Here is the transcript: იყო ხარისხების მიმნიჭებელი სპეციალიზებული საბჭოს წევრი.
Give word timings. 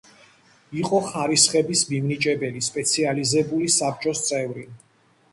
იყო 0.83 0.99
ხარისხების 1.09 1.83
მიმნიჭებელი 1.91 2.61
სპეციალიზებული 2.67 3.69
საბჭოს 3.77 4.23
წევრი. 4.31 4.65